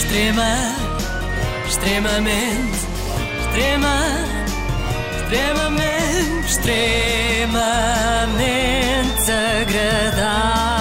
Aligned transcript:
Extrema, 0.00 0.56
extremamente, 1.68 2.78
extrema, 3.38 3.96
extremamente, 5.20 6.46
extremamente 6.48 7.60
agradável. 9.60 10.80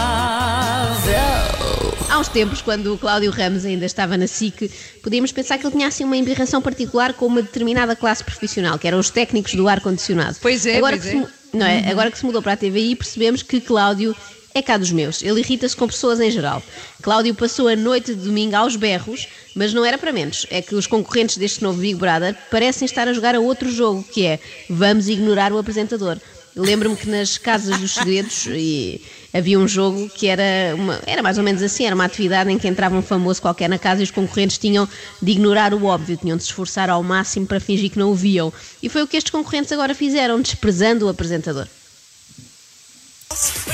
Há 2.09 2.17
uns 2.17 2.29
tempos, 2.29 2.61
quando 2.61 2.93
o 2.93 2.97
Cláudio 2.97 3.29
Ramos 3.29 3.65
ainda 3.65 3.85
estava 3.85 4.15
na 4.17 4.25
SIC, 4.25 4.71
podíamos 5.03 5.33
pensar 5.33 5.57
que 5.57 5.65
ele 5.65 5.75
tinha 5.75 5.89
assim 5.89 6.05
uma 6.05 6.15
embirração 6.15 6.61
particular 6.61 7.13
com 7.13 7.25
uma 7.25 7.41
determinada 7.41 7.97
classe 7.97 8.23
profissional, 8.23 8.79
que 8.79 8.87
eram 8.87 8.99
os 8.99 9.09
técnicos 9.09 9.53
do 9.53 9.67
ar-condicionado. 9.67 10.37
Pois 10.41 10.65
é, 10.65 10.77
Agora 10.77 10.97
pois 10.97 11.11
que 11.11 11.17
é. 11.17 11.21
se 11.21 11.27
não 11.53 11.65
é? 11.65 11.91
Agora 11.91 12.09
que 12.09 12.17
se 12.17 12.25
mudou 12.25 12.41
para 12.41 12.53
a 12.53 12.57
TVI, 12.57 12.95
percebemos 12.95 13.43
que 13.43 13.59
Cláudio 13.59 14.15
é 14.53 14.61
cá 14.61 14.77
dos 14.77 14.91
meus. 14.91 15.21
Ele 15.21 15.39
irrita-se 15.39 15.75
com 15.75 15.87
pessoas 15.87 16.19
em 16.19 16.31
geral. 16.31 16.61
Cláudio 17.01 17.33
passou 17.35 17.67
a 17.67 17.75
noite 17.75 18.13
de 18.13 18.21
domingo 18.21 18.55
aos 18.55 18.75
berros, 18.75 19.27
mas 19.55 19.73
não 19.73 19.85
era 19.85 19.97
para 19.97 20.11
menos. 20.11 20.45
É 20.49 20.61
que 20.61 20.75
os 20.75 20.87
concorrentes 20.87 21.37
deste 21.37 21.61
novo 21.63 21.79
Big 21.79 21.95
Brother 21.95 22.35
parecem 22.49 22.85
estar 22.85 23.07
a 23.07 23.13
jogar 23.13 23.35
a 23.35 23.39
outro 23.39 23.71
jogo, 23.71 24.03
que 24.03 24.25
é 24.25 24.39
vamos 24.69 25.07
ignorar 25.07 25.51
o 25.53 25.57
apresentador. 25.57 26.17
Lembro-me 26.55 26.95
que 26.97 27.07
nas 27.07 27.37
Casas 27.37 27.79
dos 27.79 27.91
Segredos 27.93 28.47
e 28.47 28.99
havia 29.33 29.57
um 29.59 29.67
jogo 29.67 30.09
que 30.09 30.27
era, 30.27 30.75
uma- 30.75 30.99
era 31.05 31.21
mais 31.21 31.37
ou 31.37 31.43
menos 31.43 31.61
assim, 31.61 31.85
era 31.85 31.93
uma 31.95 32.03
atividade 32.05 32.51
em 32.51 32.57
que 32.57 32.67
entrava 32.67 32.97
um 32.97 33.03
famoso 33.03 33.39
qualquer 33.41 33.69
na 33.69 33.77
casa 33.77 34.01
e 34.01 34.03
os 34.03 34.11
concorrentes 34.11 34.57
tinham 34.57 34.89
de 35.21 35.31
ignorar 35.31 35.73
o 35.75 35.85
óbvio, 35.85 36.17
tinham 36.17 36.35
de 36.35 36.43
se 36.43 36.49
esforçar 36.49 36.89
ao 36.89 37.03
máximo 37.03 37.45
para 37.45 37.59
fingir 37.59 37.91
que 37.91 37.99
não 37.99 38.09
o 38.11 38.15
viam. 38.15 38.51
E 38.81 38.89
foi 38.89 39.03
o 39.03 39.07
que 39.07 39.15
estes 39.15 39.31
concorrentes 39.31 39.71
agora 39.71 39.93
fizeram, 39.93 40.41
desprezando 40.41 41.05
o 41.05 41.09
apresentador. 41.09 41.67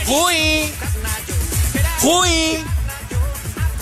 Rui! 0.06 0.72
Rui! 2.00 2.64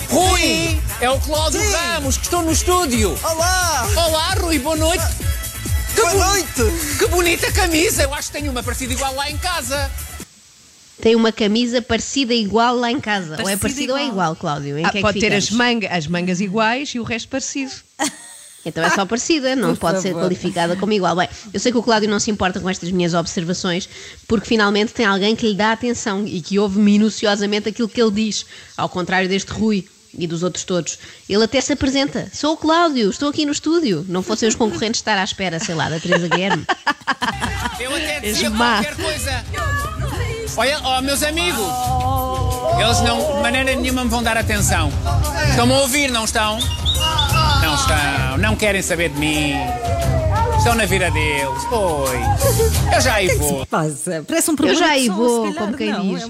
Rui! 0.10 0.82
É 1.02 1.10
o 1.10 1.20
Cláudio 1.20 1.60
Sim. 1.60 1.72
Ramos 1.72 2.18
que 2.18 2.24
estou 2.24 2.42
no 2.42 2.52
estúdio. 2.52 3.18
Olá! 3.24 3.88
Olá, 4.08 4.34
Rui, 4.40 4.60
boa 4.60 4.76
noite. 4.76 5.04
Que 5.94 6.02
Boa 6.02 6.12
bo- 6.14 6.18
noite! 6.20 6.98
Que 6.98 7.08
bonita 7.08 7.52
camisa! 7.52 8.04
Eu 8.04 8.14
acho 8.14 8.28
que 8.32 8.38
tenho 8.40 8.52
uma 8.52 8.64
parecida 8.64 8.94
igual 8.94 9.14
lá 9.16 9.30
em 9.30 9.38
casa. 9.38 9.92
Tem 11.02 11.16
uma 11.16 11.32
camisa 11.32 11.82
parecida 11.82 12.34
igual 12.34 12.76
lá 12.76 12.90
em 12.90 13.00
casa. 13.02 13.34
ou 13.42 13.50
é 13.50 13.58
Parecida 13.58 13.60
parecido 13.60 13.94
ou 13.94 13.98
é 14.00 14.02
igual. 14.04 14.12
igual, 14.32 14.36
Cláudio? 14.38 14.78
Em 14.78 14.86
Ah, 14.86 14.90
que 14.92 14.98
é 14.98 15.00
que 15.00 15.06
pode 15.06 15.20
ter 15.20 15.34
as, 15.34 15.50
manga, 15.50 15.90
as 15.90 16.08
mangas 16.08 16.40
iguais 16.40 16.90
e 16.96 17.00
o 17.00 17.04
resto 17.04 17.28
parecido. 17.28 17.72
Então 18.66 18.84
é 18.84 18.90
só 18.90 19.06
parecida, 19.06 19.56
não 19.56 19.76
pode 19.76 20.02
ser 20.02 20.14
qualificada 20.14 20.76
como 20.76 20.94
igual. 20.94 21.16
Bem, 21.16 21.28
eu 21.54 21.60
sei 21.60 21.72
que 21.72 21.78
o 21.78 21.84
Cláudio 21.84 22.10
não 22.10 22.20
se 22.20 22.32
importa 22.32 22.60
com 22.60 22.70
estas 22.70 22.92
minhas 22.92 23.14
observações, 23.14 23.90
porque 24.28 24.48
finalmente 24.48 24.94
tem 24.94 25.06
alguém 25.06 25.36
que 25.36 25.48
lhe 25.48 25.56
dá 25.56 25.72
atenção 25.72 26.26
e 26.26 26.42
que 26.42 26.58
ouve 26.58 26.80
minuciosamente 26.80 27.70
aquilo 27.70 27.90
que 27.90 28.02
ele 28.02 28.12
diz, 28.12 28.46
ao 28.78 28.88
contrário 28.88 29.28
deste 29.28 29.52
Rui 29.52 29.86
e 30.18 30.28
dos 30.28 30.44
outros 30.44 30.64
todos. 30.64 30.98
Ele 31.28 31.44
até 31.44 31.60
se 31.60 31.74
apresenta. 31.74 32.30
Sou 32.34 32.54
o 32.54 32.58
Cláudio, 32.58 33.10
estou 33.10 33.30
aqui 33.30 33.46
no 33.46 33.52
estúdio. 33.52 34.06
Não 34.08 34.22
fossem 34.22 34.48
os 34.48 34.56
concorrentes 34.56 35.00
estar 35.00 35.18
à 35.18 35.24
espera, 35.24 35.60
sei 35.60 35.76
lá, 35.76 35.90
da 35.90 36.00
Teresa 36.00 36.28
Guilherme. 36.28 36.66
Eu 37.80 37.96
até 37.96 38.20
dizia 38.20 38.50
má. 38.50 38.84
qualquer 38.84 38.96
coisa. 38.96 39.46
Olha, 40.56 40.80
ó, 40.84 41.02
meus 41.02 41.24
amigos. 41.24 41.66
Eles 42.80 43.02
não, 43.02 43.36
de 43.36 43.42
maneira 43.42 43.76
nenhuma 43.76 44.04
me 44.04 44.10
vão 44.10 44.22
dar 44.22 44.38
atenção. 44.38 44.92
Estão-me 45.50 45.74
a 45.74 45.80
ouvir, 45.80 46.12
não 46.12 46.26
estão? 46.26 46.60
Não 47.88 47.96
estão. 47.96 48.38
Não 48.38 48.56
querem 48.56 48.82
saber 48.82 49.10
de 49.10 49.20
mim. 49.20 49.54
Estão 50.58 50.76
na 50.76 50.86
vida 50.86 51.12
deles. 51.12 51.64
Pois. 51.70 52.94
Eu 52.96 53.02
já 53.02 53.16
aí 53.16 53.28
vou. 53.36 53.66
Passa, 53.66 54.24
parece 54.26 54.50
um 54.50 54.54
Eu 54.54 54.58
problema 54.58 54.80
já 54.80 54.86
de 54.88 54.92
aí 54.94 55.10
vou, 55.10 55.44
calhar 55.44 55.58
como 55.58 55.78
quem 55.78 55.92
não, 55.92 56.16
diz. 56.16 56.24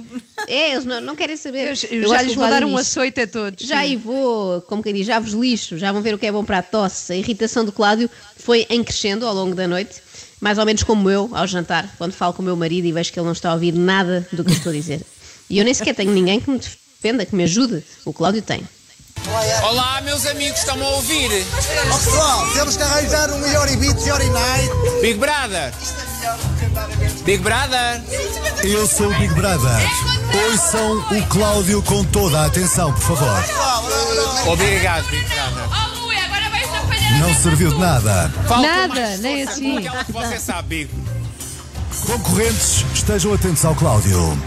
é- 0.48 0.54
É, 0.54 0.72
eles 0.72 0.86
não, 0.86 1.00
não 1.02 1.16
querem 1.16 1.38
saber. 1.38 1.70
Eu, 1.70 1.90
eu 1.98 2.02
Eu 2.04 2.10
já 2.10 2.22
lhes 2.24 2.34
vou 2.34 2.50
dar 2.50 2.64
um 2.64 2.76
açoite 2.78 3.22
a 3.22 3.28
todos. 3.28 3.68
Já 3.68 3.80
aí 3.80 3.96
vou, 3.96 4.62
como 4.62 4.82
quem 4.82 4.94
diz, 4.94 5.06
já 5.06 5.20
vos 5.20 5.34
lixo, 5.34 5.78
já 5.78 5.92
vão 5.92 6.02
ver 6.02 6.16
o 6.16 6.18
que 6.18 6.26
é 6.26 6.32
bom 6.32 6.44
para 6.44 6.58
a 6.60 6.64
tosse. 6.64 7.14
A 7.14 7.16
irritação 7.16 7.64
do 7.64 7.72
Cláudio 7.72 8.10
foi 8.38 8.66
em 8.70 8.84
crescendo 8.84 9.28
ao 9.28 9.34
longo 9.36 9.54
da 9.54 9.68
noite, 9.68 10.02
mais 10.42 10.58
ou 10.58 10.66
menos 10.66 10.82
como 10.84 11.10
eu, 11.10 11.30
ao 11.34 11.46
jantar, 11.46 11.88
quando 11.98 12.14
falo 12.14 12.34
com 12.34 12.42
o 12.42 12.46
meu 12.46 12.56
marido 12.56 12.86
e 12.88 12.92
vejo 12.92 13.12
que 13.14 13.20
ele 13.20 13.26
não 13.26 13.34
está 13.34 13.52
a 13.52 13.54
ouvir 13.54 13.74
nada 13.74 14.28
do 14.32 14.44
que 14.44 14.50
eu 14.52 14.56
estou 14.56 14.72
a 14.72 14.76
dizer. 14.76 15.02
E 15.50 15.60
eu 15.60 15.64
nem 15.66 15.74
sequer 15.74 15.94
tenho 15.94 16.12
ninguém 16.12 16.40
que 16.40 16.50
me 16.50 16.58
defenda, 16.58 17.24
que 17.26 17.36
me 17.36 17.44
ajude. 17.44 17.84
O 18.04 18.12
Cláudio 18.12 18.42
tem. 18.42 18.64
Olá, 19.64 20.02
meus 20.02 20.26
amigos, 20.26 20.60
estão-me 20.60 20.84
a 20.84 20.88
ouvir? 20.90 21.46
Ó 21.92 21.98
pessoal, 21.98 22.46
temos 22.54 22.76
que 22.78 22.84
arranjar 22.84 23.32
um 23.32 23.38
melhor 23.40 23.70
Ibiza, 23.70 23.94
melhor 23.96 24.20
night. 24.20 24.70
Big 25.02 25.18
Brother. 25.18 25.74
Big 27.24 27.42
Brother. 27.42 28.02
Eu 28.64 28.86
sou 28.88 29.08
o 29.08 29.14
Big 29.16 29.34
Brother. 29.34 29.90
Ouçam 30.52 30.98
o 31.18 31.28
Cláudio 31.28 31.82
com 31.84 32.04
toda 32.06 32.42
a 32.42 32.46
atenção, 32.48 32.92
por 32.94 33.16
favor. 33.18 34.52
Obrigado, 34.52 35.06
Big 35.10 35.26
Brother. 35.26 35.64
Oh, 35.72 37.20
Não 37.20 37.34
serviu 37.36 37.72
de 37.72 37.80
nada. 37.80 38.32
Com 38.48 38.58
Nada, 38.62 39.18
nem 39.18 39.44
assim. 39.44 39.78
Aquela 39.78 40.04
que 40.04 40.12
você 40.12 40.40
sabe, 40.40 40.86
Big. 40.86 41.04
Concorrentes, 42.06 42.84
estejam 42.94 43.34
atentos 43.34 43.64
ao 43.64 43.74
Cláudio. 43.76 44.38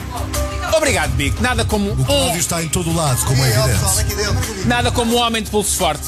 Obrigado, 0.77 1.11
Big. 1.13 1.41
Nada 1.41 1.65
como 1.65 1.91
O 1.93 2.05
Cláudio 2.05 2.35
um, 2.35 2.39
está 2.39 2.63
em 2.63 2.69
todo 2.69 2.91
o 2.91 2.95
lado, 2.95 3.25
como 3.25 3.43
é 3.45 3.49
evidente. 3.51 4.67
nada 4.67 4.93
como 4.93 5.17
um 5.17 5.19
homem 5.19 5.43
de 5.43 5.51
pulso 5.51 5.77
forte. 5.77 6.05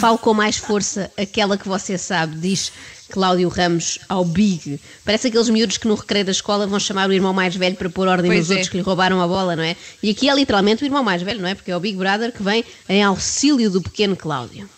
Falo 0.00 0.18
com 0.18 0.34
mais 0.34 0.56
força 0.56 1.10
aquela 1.16 1.56
que 1.56 1.68
você 1.68 1.96
sabe, 1.98 2.36
diz 2.36 2.72
Cláudio 3.10 3.48
Ramos 3.48 3.98
ao 4.08 4.24
Big. 4.24 4.80
Parece 5.04 5.28
aqueles 5.28 5.48
miúdos 5.48 5.76
que 5.76 5.86
no 5.88 5.94
recreio 5.94 6.24
da 6.24 6.30
escola 6.30 6.66
vão 6.66 6.78
chamar 6.80 7.08
o 7.08 7.12
irmão 7.12 7.32
mais 7.32 7.54
velho 7.54 7.76
para 7.76 7.90
pôr 7.90 8.08
ordem 8.08 8.30
Pois 8.30 8.40
nos 8.40 8.50
é. 8.50 8.54
outros 8.54 8.68
que 8.68 8.76
lhe 8.76 8.82
roubaram 8.82 9.20
a 9.20 9.26
bola, 9.26 9.54
não 9.54 9.62
é? 9.62 9.76
E 10.02 10.10
aqui 10.10 10.28
é 10.28 10.34
literalmente 10.34 10.82
o 10.82 10.86
irmão 10.86 11.02
mais 11.02 11.22
velho, 11.22 11.40
não 11.40 11.48
é? 11.48 11.54
Porque 11.54 11.70
é 11.70 11.76
o 11.76 11.80
Big 11.80 11.96
Brother 11.96 12.32
que 12.32 12.42
vem 12.42 12.64
em 12.88 13.02
auxílio 13.02 13.70
do 13.70 13.80
pequeno 13.82 14.16
Cláudio. 14.16 14.68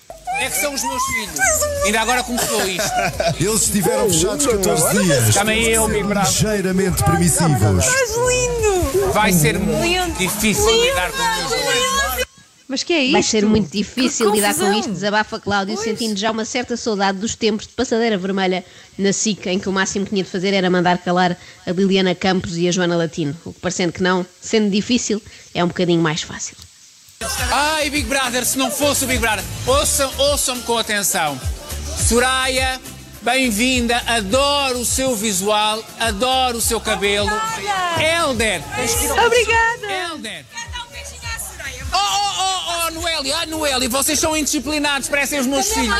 É 0.41 0.51
que 0.51 0.57
são 0.57 0.75
os 0.75 0.83
meus 0.83 1.03
filhos. 1.05 1.39
Ainda 1.85 2.01
agora 2.01 2.23
começou 2.23 2.69
isto. 2.69 2.91
Eles 3.41 3.63
estiveram 3.63 4.09
fechados 4.11 4.47
14 4.47 5.03
dias. 5.03 5.35
Também 5.35 5.65
eu. 5.65 5.87
Ligeiramente 5.89 7.03
permissivos. 7.05 7.85
Vai 9.13 9.33
ser 9.33 9.59
muito 9.59 10.19
difícil 10.19 10.71
lidar 10.85 11.11
com 11.13 11.23
isto. 11.23 12.25
Mas 12.67 12.83
que 12.83 12.93
é 12.95 13.03
isto? 13.05 13.13
Vai 13.13 13.23
ser 13.23 13.47
muito 13.47 13.71
difícil 13.71 14.31
Que 14.31 14.37
lidar 14.37 14.55
com 14.55 14.61
confusão. 14.61 14.81
isto, 14.81 14.93
desabafa 14.93 15.39
Cláudio, 15.39 15.77
sentindo 15.77 16.19
já 16.19 16.31
uma 16.31 16.45
certa 16.47 16.77
saudade 16.77 17.19
dos 17.19 17.35
tempos 17.37 17.67
de 17.67 17.75
passadeira 17.75 18.17
vermelha 18.17 18.65
na 18.99 19.13
SIC, 19.13 19.47
em 19.47 19.59
que 19.59 19.69
o 19.69 19.73
máximo 19.73 20.05
que 20.07 20.11
tinha 20.11 20.25
de 20.25 20.31
fazer 20.31 20.55
era 20.55 20.69
mandar 20.71 20.99
calar 20.99 21.37
a 21.67 21.71
Liliana 21.71 22.15
Campos 22.15 22.57
e 22.57 22.67
a 22.67 22.73
Joana 22.73 22.97
Latino. 22.97 23.37
O 23.45 23.53
que 23.53 23.61
parecendo 23.61 23.93
que 23.93 24.03
não, 24.03 24.27
sendo 24.41 24.71
difícil, 24.71 25.23
é 25.55 25.63
um 25.63 25.69
bocadinho 25.69 26.01
mais 26.01 26.23
fácil. 26.23 26.57
Ai, 27.51 27.91
Big 27.91 28.07
Brother, 28.09 28.45
se 28.45 28.59
não 28.59 28.71
fosse 28.71 29.05
o 29.05 29.07
Big 29.09 29.19
Brother, 29.19 29.45
ouçam- 29.67 30.13
ouçam-me 30.19 30.63
com 30.63 30.77
atenção. 30.77 31.41
Soraya, 32.09 32.81
bem-vinda, 33.23 34.03
adoro 34.07 34.81
o 34.81 34.85
seu 34.85 35.15
visual, 35.17 35.83
adoro 35.99 36.59
o 36.59 36.61
seu 36.61 36.81
cabelo. 36.81 37.31
Helder, 37.99 38.63
Obrigada! 39.27 39.87
Helder. 39.93 40.45
Quer 40.51 40.69
dar 40.71 40.85
um 40.87 40.91
beijinho 40.91 41.21
à 41.35 41.39
Soraya? 41.39 41.87
Oh, 41.93 41.97
oh, 41.97 42.43
oh, 42.43 42.87
oh, 42.87 42.91
Noélia, 43.01 43.37
ah, 43.39 43.47
Noélia, 43.47 43.89
vocês 43.89 44.19
são 44.19 44.37
indisciplinados, 44.37 45.09
parecem 45.09 45.41
os 45.41 45.47
meus 45.47 45.67
filhos. 45.73 45.95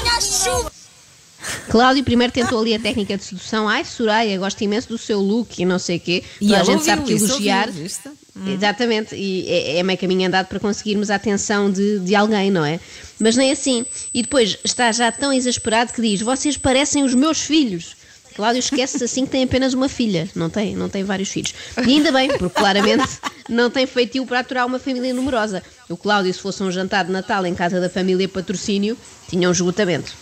Cláudio 1.71 2.05
primeiro 2.05 2.33
tentou 2.33 2.61
ali 2.61 2.75
a 2.75 2.79
técnica 2.79 3.17
de 3.17 3.25
sedução. 3.25 3.69
Ai, 3.69 3.85
Soraya, 3.85 4.39
gosto 4.39 4.63
imenso 4.63 4.89
do 4.89 4.99
seu 4.99 5.21
look 5.21 5.59
e 5.61 5.65
não 5.65 5.79
sei 5.79 5.97
o 5.97 6.01
quê. 6.01 6.25
E 6.41 6.55
ela 6.55 6.65
gente 6.65 6.79
ouviu 6.79 6.87
sabe 6.87 7.05
que 7.05 7.13
elogiar. 7.13 7.69
ouviu, 7.69 7.91
viste? 8.35 8.53
Exatamente, 8.53 9.15
e 9.15 9.47
é, 9.49 9.79
é 9.79 9.83
meio 9.83 9.99
caminho 9.99 10.27
andado 10.27 10.47
para 10.47 10.61
conseguirmos 10.61 11.11
a 11.11 11.17
atenção 11.17 11.71
de, 11.71 11.99
de 12.01 12.15
alguém, 12.15 12.51
não 12.51 12.65
é? 12.65 12.81
Mas 13.19 13.37
nem 13.37 13.53
assim. 13.53 13.85
E 14.13 14.23
depois 14.23 14.59
está 14.65 14.91
já 14.93 15.11
tão 15.13 15.33
exasperado 15.33 15.93
que 15.93 16.03
diz: 16.03 16.21
Vocês 16.21 16.57
parecem 16.57 17.03
os 17.05 17.15
meus 17.15 17.41
filhos. 17.41 17.97
Cláudio 18.35 18.59
esquece-se 18.59 19.05
assim 19.05 19.25
que 19.25 19.31
tem 19.31 19.45
apenas 19.45 19.75
uma 19.75 19.89
filha, 19.89 20.29
não 20.35 20.51
tem, 20.51 20.75
não 20.75 20.89
tem 20.89 21.05
vários 21.05 21.29
filhos. 21.29 21.55
E 21.87 21.91
ainda 21.93 22.11
bem, 22.11 22.29
porque 22.37 22.51
claramente 22.51 23.07
não 23.49 23.71
tem 23.71 23.87
feitio 23.87 24.27
para 24.27 24.41
aturar 24.41 24.67
uma 24.67 24.81
família 24.81 25.15
numerosa. 25.15 25.63
O 25.89 25.97
Cláudio, 25.97 26.35
se 26.35 26.41
fosse 26.41 26.61
um 26.63 26.71
jantar 26.71 27.05
de 27.05 27.13
Natal 27.13 27.47
em 27.47 27.55
casa 27.55 27.81
da 27.81 27.89
família 27.89 28.29
Patrocínio, 28.29 28.99
tinha 29.29 29.49
um 29.49 29.53
esgotamento. 29.53 30.13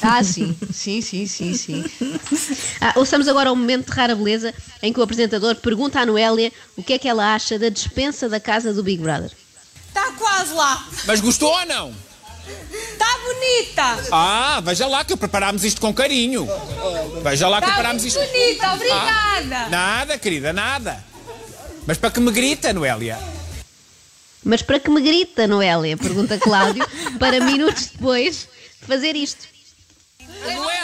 Ah, 0.00 0.22
sim, 0.22 0.56
sim, 0.72 1.00
sim, 1.00 1.26
sim, 1.26 1.54
sim. 1.54 1.84
Ah, 2.80 2.92
ouçamos 2.96 3.28
agora 3.28 3.52
o 3.52 3.56
momento 3.56 3.86
de 3.90 3.92
rara 3.92 4.14
beleza 4.14 4.54
em 4.82 4.92
que 4.92 5.00
o 5.00 5.02
apresentador 5.02 5.54
pergunta 5.56 6.00
à 6.00 6.06
Noélia 6.06 6.52
o 6.76 6.82
que 6.82 6.92
é 6.94 6.98
que 6.98 7.08
ela 7.08 7.34
acha 7.34 7.58
da 7.58 7.68
dispensa 7.68 8.28
da 8.28 8.40
casa 8.40 8.72
do 8.72 8.82
Big 8.82 9.02
Brother. 9.02 9.30
Está 9.88 10.02
Tá 10.06 10.12
quase 10.12 10.54
lá. 10.54 10.86
Mas 11.06 11.20
gostou 11.20 11.50
ou 11.52 11.66
não? 11.66 11.94
Está 12.72 13.18
bonita. 13.18 14.08
Ah, 14.10 14.60
veja 14.64 14.86
lá 14.86 15.04
que 15.04 15.16
preparámos 15.16 15.64
isto 15.64 15.80
com 15.80 15.92
carinho. 15.94 16.46
Veja 17.22 17.48
lá 17.48 17.58
que 17.58 17.64
Está 17.64 17.74
preparámos 17.76 18.04
isto. 18.04 18.18
bonita, 18.18 18.72
obrigada. 18.74 19.56
Ah, 19.66 19.68
nada, 19.70 20.18
querida, 20.18 20.52
nada. 20.52 21.04
Mas 21.86 21.98
para 21.98 22.10
que 22.10 22.20
me 22.20 22.30
grita, 22.32 22.72
Noélia? 22.72 23.18
Mas 24.44 24.60
para 24.62 24.80
que 24.80 24.90
me 24.90 25.00
grita, 25.00 25.46
Noélia? 25.46 25.96
Pergunta 25.96 26.36
Cláudio, 26.38 26.84
para 27.18 27.38
minutos 27.40 27.86
depois 27.92 28.48
fazer 28.86 29.14
isto. 29.14 29.46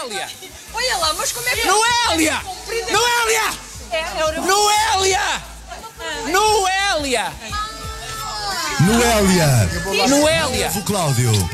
Noélia! 0.08 0.28
Olha 0.72 0.96
lá, 0.98 1.12
mas 1.14 1.32
como 1.32 1.46
é 1.48 1.54
que... 1.54 1.66
Noélia! 1.66 2.40
Comprida. 2.42 2.92
Noélia! 2.92 3.42
É, 3.90 3.98
é 4.20 4.24
o- 4.24 4.42
Noélia! 4.42 5.20
Noélia! 6.32 7.32
Noélia. 8.80 10.08
Noélia. 10.08 10.70
O 10.76 10.82
Cláudio. 10.82 11.30
O 11.32 11.48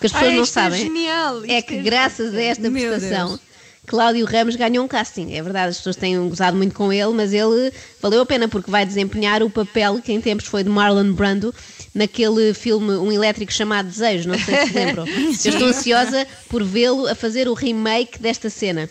que 0.00 0.06
as 0.06 0.12
pessoas 0.12 0.30
Ai, 0.30 0.36
não 0.36 0.42
é 0.42 0.46
sabem 0.46 0.80
genial, 0.82 1.44
é 1.46 1.62
que 1.62 1.78
é 1.78 1.82
graças 1.82 2.34
a 2.34 2.42
esta 2.42 2.68
Meu 2.68 2.90
prestação 2.90 3.28
Deus. 3.28 3.40
Cláudio 3.86 4.26
Ramos 4.26 4.56
ganhou 4.56 4.84
um 4.84 4.88
casting. 4.88 5.32
É 5.34 5.42
verdade, 5.42 5.70
as 5.70 5.76
pessoas 5.78 5.96
têm 5.96 6.28
gozado 6.28 6.56
muito 6.56 6.74
com 6.74 6.92
ele, 6.92 7.12
mas 7.12 7.32
ele 7.32 7.72
valeu 8.00 8.20
a 8.22 8.26
pena 8.26 8.46
porque 8.48 8.70
vai 8.70 8.84
desempenhar 8.86 9.42
o 9.42 9.50
papel 9.50 10.00
que 10.00 10.12
em 10.12 10.20
tempos 10.20 10.46
foi 10.46 10.62
de 10.62 10.70
Marlon 10.70 11.12
Brando 11.12 11.52
naquele 11.94 12.54
filme 12.54 12.92
Um 12.92 13.12
Elétrico 13.12 13.52
chamado 13.52 13.88
Desejo, 13.88 14.28
não 14.28 14.38
sei 14.38 14.56
se 14.56 14.66
se 14.68 14.74
lembram. 14.74 15.06
Eu 15.44 15.52
estou 15.52 15.68
ansiosa 15.68 16.26
por 16.48 16.62
vê-lo 16.64 17.06
a 17.06 17.14
fazer 17.14 17.48
o 17.48 17.54
remake 17.54 18.18
desta 18.18 18.48
cena. 18.48 18.88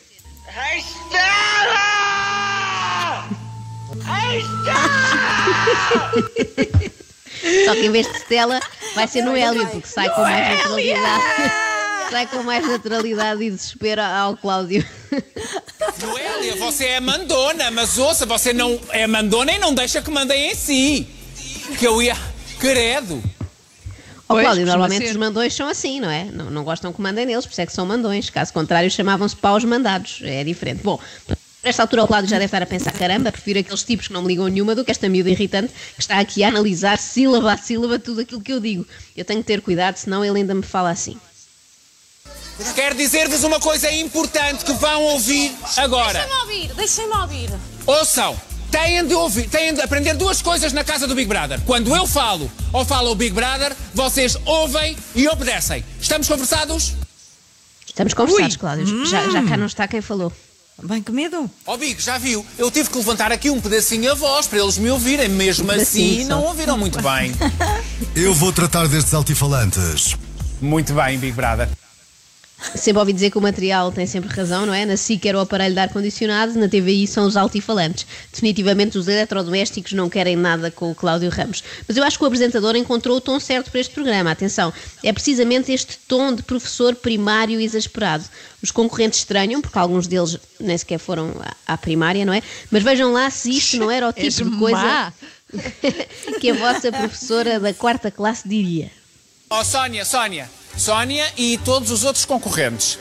Só 7.65 7.73
que 7.73 7.85
em 7.85 7.91
vez 7.91 8.07
de 8.07 8.17
Stella 8.19 8.59
vai 8.95 9.07
ser 9.07 9.23
Noélia, 9.23 9.65
porque 9.67 9.87
sai 9.87 10.09
com 10.09 10.21
mais 10.21 10.57
naturalidade. 10.57 11.23
Sai 12.11 12.27
com 12.27 12.43
mais 12.43 12.67
naturalidade 12.67 13.43
e 13.43 13.51
desespero 13.51 14.01
ao 14.01 14.35
Cláudio. 14.37 14.85
Noélia, 16.01 16.55
você 16.57 16.85
é 16.85 16.99
mandona, 16.99 17.71
mas 17.71 17.97
ouça, 17.97 18.25
você 18.25 18.53
não 18.53 18.79
é 18.89 19.07
mandona 19.07 19.53
e 19.53 19.59
não 19.59 19.73
deixa 19.73 20.01
que 20.01 20.11
mandem 20.11 20.51
em 20.51 20.55
si. 20.55 21.07
Que 21.79 21.87
eu 21.87 22.01
ia. 22.01 22.15
Credo. 22.61 23.21
Ó 24.29 24.33
Pois, 24.35 24.45
Cláudio, 24.45 24.65
normalmente 24.65 25.05
ser. 25.05 25.11
os 25.11 25.17
mandões 25.17 25.53
são 25.53 25.67
assim, 25.67 25.99
não 25.99 26.09
é? 26.09 26.25
Não, 26.25 26.49
não 26.49 26.63
gostam 26.63 26.93
que 26.93 27.01
mandem 27.01 27.25
neles, 27.25 27.45
por 27.45 27.51
isso 27.51 27.61
é 27.61 27.65
que 27.65 27.73
são 27.73 27.85
mandões. 27.85 28.29
Caso 28.29 28.53
contrário, 28.53 28.89
chamavam-se 28.89 29.35
paus 29.35 29.63
mandados. 29.65 30.19
É 30.23 30.43
diferente. 30.43 30.81
Bom, 30.83 30.97
nesta 31.63 31.81
altura 31.81 32.03
o 32.03 32.07
Cláudio 32.07 32.29
já 32.29 32.37
deve 32.37 32.45
estar 32.45 32.61
a 32.61 32.65
pensar: 32.65 32.91
caramba, 32.93 33.31
prefiro 33.31 33.59
aqueles 33.59 33.83
tipos 33.83 34.07
que 34.07 34.13
não 34.13 34.21
me 34.21 34.27
ligam 34.29 34.47
nenhuma 34.47 34.73
do 34.75 34.85
que 34.85 34.91
esta 34.91 35.09
miúda 35.09 35.29
irritante 35.29 35.73
que 35.95 36.01
está 36.01 36.19
aqui 36.19 36.43
a 36.43 36.47
analisar 36.47 36.97
sílaba 36.97 37.51
a 37.53 37.57
sílaba 37.57 37.99
tudo 37.99 38.21
aquilo 38.21 38.39
que 38.41 38.53
eu 38.53 38.59
digo. 38.59 38.87
Eu 39.17 39.25
tenho 39.25 39.41
que 39.41 39.47
ter 39.47 39.59
cuidado, 39.59 39.97
senão 39.97 40.23
ele 40.23 40.37
ainda 40.37 40.53
me 40.53 40.63
fala 40.63 40.91
assim. 40.91 41.17
Quero 42.75 42.95
dizer-vos 42.95 43.43
uma 43.43 43.59
coisa 43.59 43.91
importante 43.91 44.63
que 44.63 44.73
vão 44.73 45.03
ouvir 45.03 45.51
agora. 45.77 46.19
Deixem-me 46.19 46.41
ouvir, 46.41 46.73
deixem-me 46.75 47.15
ouvir. 47.17 47.49
Ouçam, 47.87 48.39
têm 48.71 49.05
de 49.05 49.13
ouvir, 49.13 49.47
têm 49.49 49.73
de 49.73 49.81
aprender 49.81 50.13
duas 50.15 50.41
coisas 50.41 50.71
na 50.73 50.83
casa 50.83 51.05
do 51.05 51.13
Big 51.13 51.27
Brother. 51.27 51.59
Quando 51.65 51.93
eu 51.95 52.07
falo 52.07 52.49
ou 52.71 52.85
fala 52.85 53.09
o 53.11 53.15
Big 53.15 53.33
Brother, 53.35 53.75
vocês 53.93 54.37
ouvem 54.45 54.95
e 55.13 55.27
obedecem. 55.27 55.83
Estamos 55.99 56.27
conversados? 56.27 56.93
Estamos 57.85 58.13
conversados, 58.13 58.53
Ui. 58.53 58.59
Cláudio. 58.59 59.05
Já, 59.05 59.29
já 59.29 59.43
cá 59.43 59.57
não 59.57 59.65
está 59.65 59.87
quem 59.87 60.01
falou. 60.01 60.31
Bem 60.83 61.03
que 61.03 61.11
medo. 61.11 61.49
Ó 61.67 61.77
Big, 61.77 62.01
já 62.01 62.17
viu? 62.17 62.43
Eu 62.57 62.71
tive 62.71 62.89
que 62.89 62.97
levantar 62.97 63.31
aqui 63.31 63.49
um 63.51 63.61
pedacinho 63.61 64.11
a 64.11 64.15
voz 64.15 64.47
para 64.47 64.59
eles 64.59 64.77
me 64.77 64.89
ouvirem. 64.89 65.27
Mesmo 65.29 65.67
pedacinho 65.67 66.13
assim, 66.13 66.23
só. 66.23 66.29
não 66.29 66.43
ouviram 66.45 66.77
muito 66.77 66.99
bem. 67.03 67.31
Eu 68.15 68.33
vou 68.33 68.51
tratar 68.51 68.87
destes 68.87 69.13
altifalantes. 69.13 70.15
Muito 70.59 70.93
bem, 70.93 71.19
Big 71.19 71.33
Brother. 71.33 71.69
Sempre 72.75 72.99
ouvi 72.99 73.13
dizer 73.13 73.29
que 73.29 73.37
o 73.37 73.41
material 73.41 73.91
tem 73.91 74.05
sempre 74.05 74.33
razão, 74.33 74.65
não 74.65 74.73
é? 74.73 74.85
Na 74.85 74.95
SIC 74.95 75.25
era 75.25 75.37
o 75.37 75.41
aparelho 75.41 75.73
de 75.73 75.79
ar-condicionado, 75.79 76.57
na 76.57 76.67
TVI 76.67 77.05
são 77.05 77.25
os 77.25 77.35
altifalantes. 77.35 78.05
Definitivamente 78.31 78.97
os 78.97 79.07
eletrodomésticos 79.07 79.93
não 79.93 80.09
querem 80.09 80.35
nada 80.35 80.71
com 80.71 80.89
o 80.89 80.95
Cláudio 80.95 81.29
Ramos. 81.29 81.63
Mas 81.87 81.97
eu 81.97 82.03
acho 82.03 82.17
que 82.17 82.23
o 82.23 82.27
apresentador 82.27 82.75
encontrou 82.75 83.17
o 83.17 83.21
tom 83.21 83.39
certo 83.39 83.69
para 83.69 83.79
este 83.79 83.93
programa. 83.93 84.31
Atenção, 84.31 84.73
é 85.03 85.11
precisamente 85.11 85.71
este 85.71 85.97
tom 86.07 86.33
de 86.33 86.43
professor 86.43 86.95
primário 86.95 87.59
exasperado. 87.59 88.23
Os 88.63 88.71
concorrentes 88.71 89.19
estranham, 89.19 89.61
porque 89.61 89.77
alguns 89.77 90.07
deles 90.07 90.37
nem 90.59 90.77
sequer 90.77 90.99
foram 90.99 91.33
à, 91.67 91.73
à 91.73 91.77
primária, 91.77 92.25
não 92.25 92.33
é? 92.33 92.41
Mas 92.71 92.83
vejam 92.83 93.11
lá 93.11 93.29
se 93.29 93.51
isto 93.51 93.77
não 93.77 93.91
era 93.91 94.07
o 94.07 94.13
tipo 94.13 94.49
de 94.49 94.57
coisa 94.57 95.13
que 96.39 96.49
a 96.49 96.53
vossa 96.53 96.91
professora 96.91 97.59
da 97.59 97.73
quarta 97.73 98.09
classe 98.09 98.47
diria. 98.47 99.00
Ó 99.53 99.65
Sónia, 99.65 100.05
Sónia, 100.05 100.49
Sónia 100.77 101.29
e 101.35 101.57
todos 101.57 101.91
os 101.91 102.05
outros 102.05 102.23
concorrentes. 102.23 102.97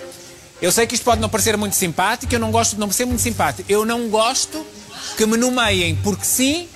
Eu 0.60 0.72
sei 0.72 0.84
que 0.84 0.96
isto 0.96 1.04
pode 1.04 1.20
não 1.20 1.28
parecer 1.28 1.56
muito 1.56 1.76
simpático, 1.76 2.34
eu 2.34 2.40
não 2.40 2.50
gosto 2.50 2.72
de 2.72 2.80
não 2.80 2.90
ser 2.90 3.04
muito 3.04 3.22
simpático. 3.22 3.70
Eu 3.70 3.86
não 3.86 4.08
gosto 4.08 4.66
que 5.16 5.24
me 5.24 5.36
nomeiem 5.36 5.94
porque 6.02 6.24
sim 6.24 6.68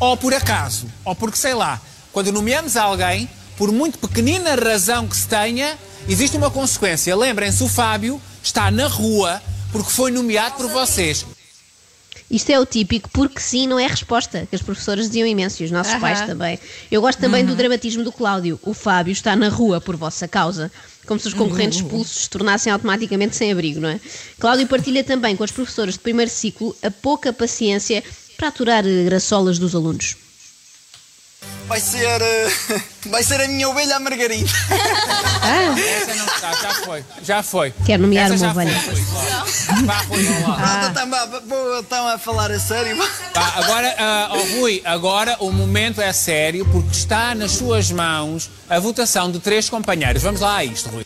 ou 0.00 0.16
por 0.16 0.32
acaso, 0.32 0.86
ou 1.04 1.14
porque 1.14 1.36
sei 1.36 1.52
lá. 1.52 1.78
Quando 2.10 2.32
nomeamos 2.32 2.74
alguém, 2.74 3.28
por 3.58 3.70
muito 3.70 3.98
pequenina 3.98 4.54
razão 4.54 5.06
que 5.06 5.14
se 5.14 5.28
tenha, 5.28 5.78
existe 6.08 6.38
uma 6.38 6.50
consequência. 6.50 7.14
Lembrem-se, 7.14 7.62
o 7.62 7.68
Fábio 7.68 8.18
está 8.42 8.70
na 8.70 8.86
rua 8.86 9.42
porque 9.70 9.90
foi 9.90 10.10
nomeado 10.10 10.56
por 10.56 10.70
vocês. 10.70 11.26
Isto 12.30 12.50
é 12.50 12.60
o 12.60 12.66
típico 12.66 13.08
porque 13.10 13.40
sim 13.40 13.66
não 13.66 13.78
é 13.78 13.86
resposta, 13.86 14.46
que 14.48 14.54
as 14.54 14.60
professoras 14.62 15.06
diziam 15.06 15.26
imenso 15.26 15.62
e 15.62 15.64
os 15.64 15.70
nossos 15.70 15.94
pais 15.94 16.20
também. 16.22 16.58
Eu 16.90 17.00
gosto 17.00 17.18
também 17.18 17.44
do 17.44 17.54
dramatismo 17.56 18.04
do 18.04 18.12
Cláudio. 18.12 18.60
O 18.62 18.74
Fábio 18.74 19.12
está 19.12 19.34
na 19.34 19.48
rua 19.48 19.80
por 19.80 19.96
vossa 19.96 20.28
causa. 20.28 20.70
Como 21.06 21.18
se 21.18 21.26
os 21.28 21.32
concorrentes 21.32 21.78
expulsos 21.78 22.24
se 22.24 22.30
tornassem 22.30 22.70
automaticamente 22.70 23.34
sem 23.34 23.50
abrigo, 23.50 23.80
não 23.80 23.88
é? 23.88 23.98
Cláudio 24.38 24.66
partilha 24.66 25.02
também 25.02 25.34
com 25.34 25.42
as 25.42 25.50
professoras 25.50 25.94
de 25.94 26.00
primeiro 26.00 26.30
ciclo 26.30 26.76
a 26.82 26.90
pouca 26.90 27.32
paciência 27.32 28.04
para 28.36 28.48
aturar 28.48 28.86
eh, 28.86 29.04
graçolas 29.04 29.58
dos 29.58 29.74
alunos. 29.74 30.16
Vai 31.66 31.80
ser. 31.80 32.20
eh, 32.20 32.50
vai 33.08 33.22
ser 33.22 33.40
a 33.40 33.48
minha 33.48 33.68
ovelha 33.68 33.96
a 33.96 34.00
Margarida. 34.00 34.50
Essa 35.78 36.14
não 36.14 36.26
está, 36.26 36.52
já 36.52 36.74
foi, 36.84 37.04
já 37.22 37.42
foi. 37.42 37.74
Quer 37.86 37.98
nomear 37.98 38.26
Essa 38.26 38.34
uma 38.34 38.46
já 38.46 38.50
ovelha. 38.52 38.80
Foi, 38.80 38.94
Rui. 38.94 39.67
Vá, 39.84 39.98
Rui, 40.02 40.22
vamos 40.24 40.42
lá. 40.48 41.40
Vou- 41.46 41.80
Estão 41.80 42.08
a 42.08 42.18
falar 42.18 42.50
a 42.50 42.58
sério. 42.58 42.96
Tá, 43.32 43.54
agora, 43.56 43.94
ah, 43.98 44.28
ó, 44.32 44.38
Rui, 44.58 44.82
agora 44.84 45.36
o 45.40 45.50
momento 45.50 46.00
é 46.00 46.12
sério 46.12 46.66
porque 46.70 46.90
está 46.92 47.34
nas 47.34 47.52
suas 47.52 47.90
mãos 47.90 48.50
a 48.68 48.78
votação 48.78 49.30
de 49.30 49.38
três 49.38 49.68
companheiros. 49.70 50.22
Vamos 50.22 50.40
lá 50.40 50.56
a 50.56 50.64
isto, 50.64 50.88
Rui. 50.88 51.04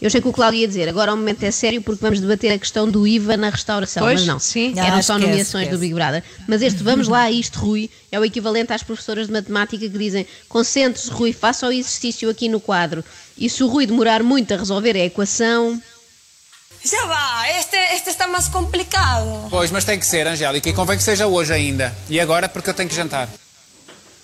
Eu 0.00 0.10
sei 0.10 0.20
que 0.20 0.28
o 0.28 0.32
Cláudio 0.32 0.60
ia 0.60 0.68
dizer, 0.68 0.88
agora 0.90 1.14
o 1.14 1.16
momento 1.16 1.42
é 1.42 1.50
sério 1.50 1.80
porque 1.80 2.02
vamos 2.02 2.20
debater 2.20 2.52
a 2.52 2.58
questão 2.58 2.88
do 2.88 3.06
IVA 3.06 3.34
na 3.38 3.48
restauração. 3.48 4.02
Pois, 4.02 4.20
mas 4.20 4.26
não, 4.28 4.38
sim. 4.38 4.74
eram 4.78 4.98
Ah, 4.98 5.02
só 5.02 5.14
esquece, 5.14 5.18
nomeações 5.30 5.62
esquece. 5.64 5.70
do 5.70 5.78
Big 5.78 5.94
Brother. 5.94 6.22
Mas 6.46 6.60
este 6.60 6.82
vamos 6.82 7.08
lá 7.08 7.22
a 7.22 7.30
isto, 7.30 7.58
Rui, 7.58 7.88
é 8.12 8.20
o 8.20 8.24
equivalente 8.24 8.74
às 8.74 8.82
professoras 8.82 9.26
de 9.26 9.32
matemática 9.32 9.78
que 9.88 9.98
dizem 9.98 10.26
concentre-se, 10.50 11.10
Rui, 11.10 11.32
faça 11.32 11.66
o 11.66 11.72
exercício 11.72 12.28
aqui 12.28 12.46
no 12.46 12.60
quadro. 12.60 13.02
E 13.38 13.48
se 13.48 13.64
o 13.64 13.68
Rui 13.68 13.86
demorar 13.86 14.22
muito 14.22 14.52
a 14.52 14.58
resolver 14.58 14.94
a 14.96 15.04
equação, 15.04 15.80
Ya 16.90 17.04
va, 17.06 17.50
este, 17.58 17.76
este 17.94 18.10
está 18.10 18.26
más 18.28 18.48
complicado. 18.48 19.48
Pois, 19.50 19.70
mas 19.72 19.84
tem 19.84 19.98
que 19.98 20.06
ser, 20.06 20.28
Angélica, 20.28 20.68
e 20.68 20.72
convém 20.72 20.96
que 20.96 21.02
seja 21.02 21.26
hoje 21.26 21.52
ainda. 21.52 21.92
E 22.08 22.20
agora 22.20 22.48
porque 22.48 22.70
eu 22.70 22.74
tenho 22.74 22.88
que 22.88 22.94
jantar. 22.94 23.28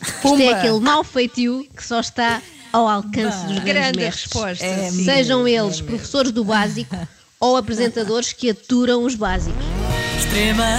isto 0.00 0.40
é 0.40 0.52
aquele 0.52 0.78
mau 0.78 1.02
feitio 1.02 1.66
que 1.76 1.84
só 1.84 1.98
está 1.98 2.40
ao 2.72 2.86
alcance 2.88 3.38
dos 3.46 3.58
grandes 3.58 3.64
Grande 3.64 3.98
mestres. 3.98 4.24
resposta. 4.24 4.64
É. 4.64 4.90
Sejam 4.90 5.48
eles 5.48 5.80
professores 5.80 6.30
do 6.30 6.44
básico 6.44 6.96
ou 7.40 7.56
apresentadores 7.56 8.32
que 8.32 8.50
aturam 8.50 9.02
os 9.04 9.16
básicos. 9.16 9.64
Extrema, 10.18 10.78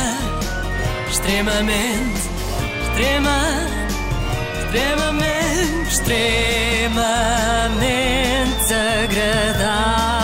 extremamente, 1.12 2.22
extrema, 2.88 3.40
extremamente, 4.64 5.92
extremamente 5.92 8.74
agradável. 8.74 10.23